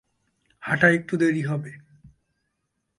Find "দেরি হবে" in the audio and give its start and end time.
1.17-1.71